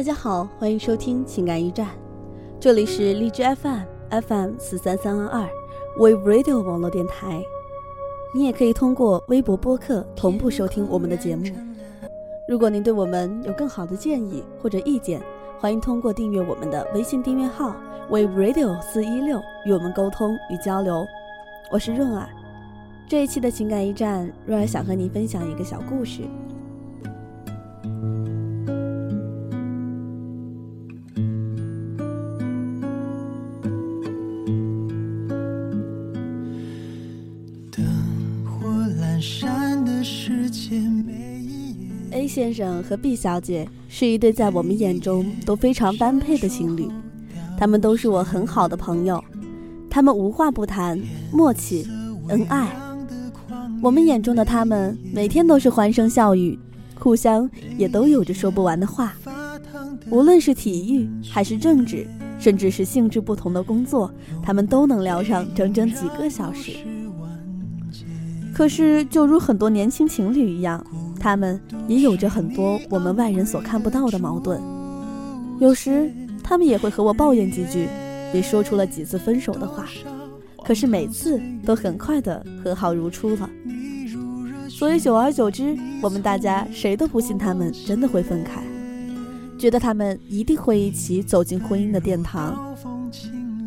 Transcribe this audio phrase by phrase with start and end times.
[0.00, 1.86] 大家好，欢迎收听情感驿站，
[2.58, 5.46] 这里是荔枝 FM FM 四三三二二
[5.98, 7.44] Wave Radio 网络电台。
[8.34, 11.44] 你也可以通过微博播客同步收听我们的节目。
[12.48, 15.20] 如果您对我们有更好的建议或者意见，
[15.58, 17.76] 欢迎通过订阅我们的微信订阅号
[18.08, 21.04] Wave Radio 四一六与我们沟通与交流。
[21.70, 22.26] 我是润儿，
[23.06, 26.22] 这一期的情感驿站，润儿想和您分享一个小故事。
[42.10, 46.88] A 先生和 B 小姐是一对在我们眼中都非常般配的情侣，
[47.58, 49.22] 他们都是我很好的朋友，
[49.90, 50.98] 他们无话不谈，
[51.30, 51.86] 默契，
[52.28, 52.74] 恩爱。
[53.82, 56.58] 我们眼中的他们每天都是欢声笑语，
[56.98, 59.14] 互相也都有着说不完的话。
[60.08, 62.06] 无论是体育还是政治，
[62.38, 64.10] 甚至是性质不同的工作，
[64.42, 66.76] 他们都能聊上整整几个小时。
[68.54, 70.84] 可是，就如很多年轻情侣一样。
[71.18, 74.58] 他们也有着很多我们外人所看不到的矛盾，
[75.60, 76.10] 有时
[76.42, 77.86] 他们也会和我抱怨几句，
[78.32, 79.86] 也说出了几次分手的话，
[80.64, 83.50] 可是每次都很快的和好如初了。
[84.70, 88.62] 所以久而久之，我们大家谁都不信他们真的会分开，
[89.58, 92.74] 觉得他们一定会一起走进婚姻的殿堂。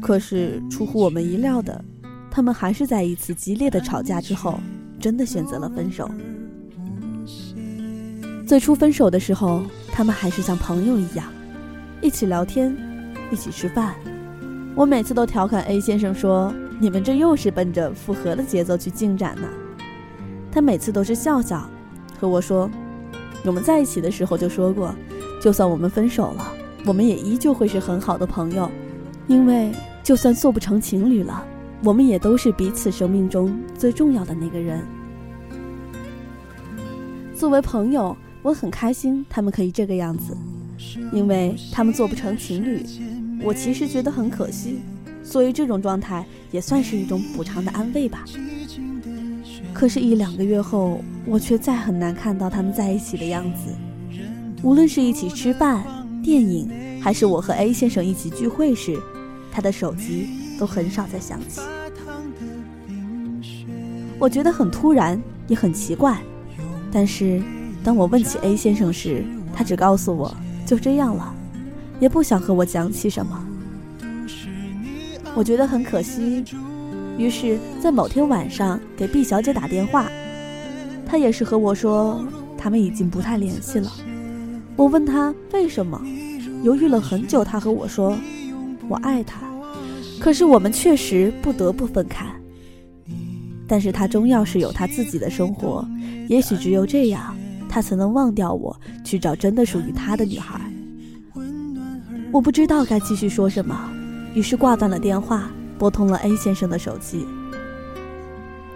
[0.00, 1.84] 可是出乎我们意料的，
[2.34, 4.58] 他们还是在一次激烈的吵架之后，
[4.98, 6.10] 真的选择了分手。
[8.46, 11.26] 最初分手的时候，他们还是像朋友一样，
[12.00, 12.74] 一起聊天，
[13.30, 13.94] 一起吃饭。
[14.74, 19.46] 我每次都调侃 A 先生说：“你们这又是奔着复合的节奏去进展呢。”
[20.50, 21.68] 他每次都是笑笑，
[22.18, 22.70] 和我说
[23.44, 24.94] ：“我们在一起的时候就说过，
[25.38, 26.50] 就算我们分手了，
[26.86, 28.70] 我们也依旧会是很好的朋友，
[29.26, 29.70] 因为
[30.02, 31.44] 就算做不成情侣了，
[31.82, 34.80] 我们也都是彼此生命中最重要的那个人。
[37.34, 40.36] 作为朋友。”我很开心，他们可以这个样子，
[41.12, 42.84] 因为他们做不成情侣。
[43.40, 44.80] 我其实觉得很可惜，
[45.22, 48.24] 所以这种状态也算是一种补偿的安慰吧。
[49.72, 53.72] 可是，一两个月后，我却再很难看到他们在一起的样子。
[54.64, 55.84] 无论是一起吃饭、
[56.20, 56.68] 电影，
[57.00, 58.98] 还是我和 A 先生一起聚会时，
[59.52, 60.26] 他的手机
[60.62, 61.60] 都很少再想起。
[64.16, 66.16] 我觉得很突然，也很奇怪，
[66.92, 67.42] 但是。
[67.84, 70.32] 当我问起 A 先生时，他只告诉我
[70.64, 71.34] 就这样了，
[71.98, 73.44] 也不想和我讲起什么。
[75.34, 76.44] 我觉得很可惜，
[77.18, 80.08] 于是，在某天晚上给 B 小姐打电话，
[81.04, 82.24] 她也是和我说
[82.56, 83.90] 他们已经不太联系了。
[84.76, 86.00] 我问她为什么，
[86.62, 88.16] 犹豫了很久，她和我说
[88.88, 89.40] ：“我爱他，
[90.22, 92.24] 可是我们确实不得不分开。
[93.66, 95.84] 但是他终要是有他自己的生活，
[96.28, 97.34] 也许只有这样。”
[97.68, 100.60] 他才能忘掉我，去找真的属于他的女孩。
[102.30, 103.90] 我不知道该继续说什么，
[104.34, 107.26] 于是挂断了电话，拨通了 A 先生的手机。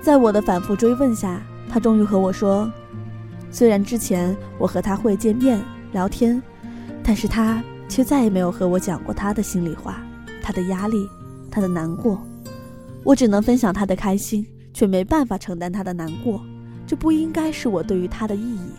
[0.00, 2.72] 在我的反复追问下，他终于和我说
[3.52, 5.60] ：“虽然之前我和他会见面
[5.92, 6.42] 聊天，
[7.04, 10.02] 但是他却再也没有和我讲过他的心里话，
[10.42, 11.06] 他的压力，
[11.56, 12.20] 他的难过。
[13.02, 16.38] 我只能分享他的开心，却没办法承担他的难过。
[16.86, 18.72] 这不应该是我对于他的意义。”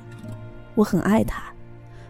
[0.75, 1.41] 我很爱他，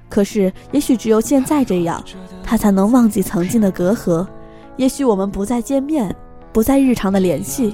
[0.10, 2.04] 可是也许只有现在这样，
[2.44, 4.28] 他才能忘记曾经的隔阂。
[4.76, 6.14] 也许我们不再见面，
[6.52, 7.74] 不再日常的联系，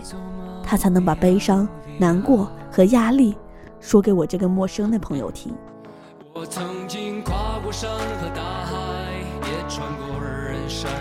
[0.64, 1.68] 他才能把悲伤、
[1.98, 3.36] 难过和压力
[3.80, 5.52] 说给我这个陌生的朋友听。
[6.31, 8.75] 我曾经跨过山和大海，
[9.48, 10.92] 也穿过人山。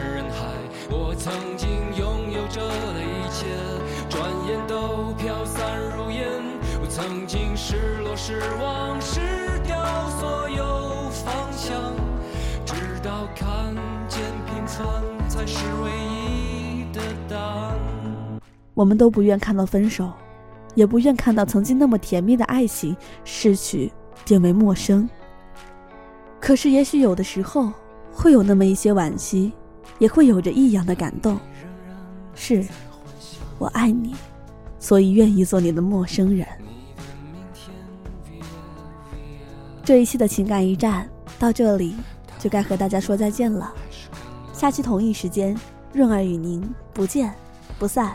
[0.90, 3.46] 我曾经拥有着的一切，
[4.08, 6.28] 转眼都飘散如烟。
[6.80, 9.20] 我曾经失落、失望、失
[9.66, 9.76] 掉。
[10.18, 11.74] 所有方向，
[12.64, 13.74] 直到看
[14.08, 17.78] 见平凡才是唯一的答案。
[18.74, 20.10] 我们都不愿看到分手，
[20.74, 23.92] 也不愿看到曾经那么甜蜜的爱情逝去，
[24.24, 25.08] 变为陌生。
[26.40, 27.72] 可是，也许有的时候
[28.12, 29.52] 会有那么一些惋惜，
[29.98, 31.38] 也会有着异样的感动。
[32.34, 32.66] 是，
[33.58, 34.14] 我爱你，
[34.78, 36.46] 所以愿意做你的陌生人。
[39.84, 41.08] 这一期的情感驿站
[41.38, 41.96] 到这里
[42.38, 43.72] 就该和大家说再见了。
[44.52, 45.56] 下期同一时间，
[45.92, 46.62] 润儿与您
[46.92, 47.34] 不见
[47.78, 48.14] 不散。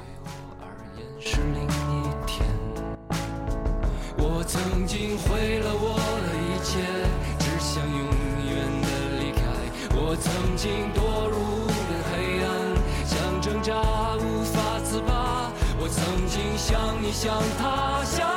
[4.17, 6.79] 我曾经毁了我的一切，
[7.37, 7.99] 只想永
[8.45, 8.87] 远的
[9.19, 9.41] 离开。
[9.95, 11.06] 我曾经多。
[17.07, 18.37] 你想他想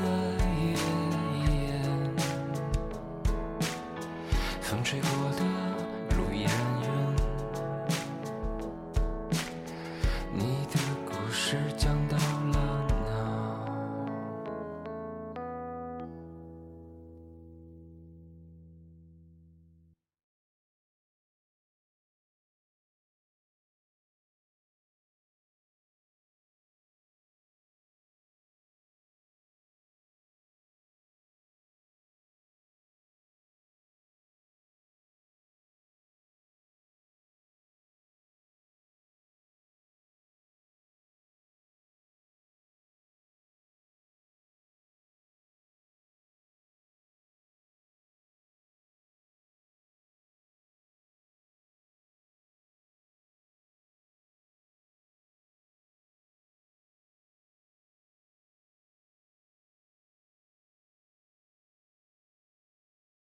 [0.00, 0.72] 在夜
[1.44, 1.52] 夜
[4.62, 5.08] 风吹过
[5.38, 5.49] 的